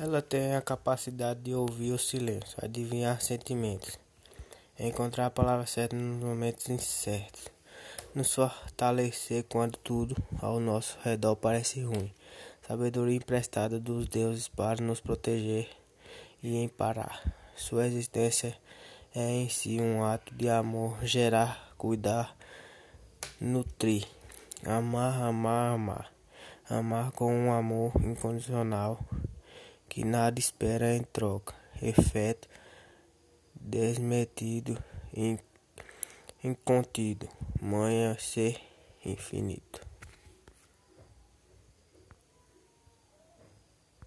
[0.00, 3.98] Ela tem a capacidade de ouvir o silêncio, adivinhar sentimentos,
[4.78, 7.48] encontrar a palavra certa nos momentos incertos,
[8.14, 12.14] nos fortalecer quando tudo ao nosso redor parece ruim.
[12.64, 15.68] Sabedoria emprestada dos deuses para nos proteger
[16.44, 17.20] e emparar.
[17.56, 18.56] Sua existência
[19.12, 22.36] é em si um ato de amor, gerar, cuidar,
[23.40, 24.06] nutrir,
[24.64, 26.12] amar, amar, amar,
[26.70, 29.00] amar com um amor incondicional
[29.88, 32.48] que nada espera em troca, efeito
[33.54, 34.78] desmetido,
[36.42, 37.28] incontido,
[37.60, 38.60] manha ser
[39.04, 39.87] infinito.